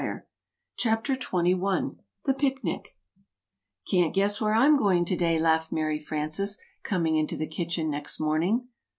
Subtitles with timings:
[0.77, 2.97] "]CHAPTER XXI THE PICNIC
[3.87, 8.19] "CAN'T guess where I'm going to day," laughed Mary Frances, coming into the kitchen next
[8.19, 8.69] morning.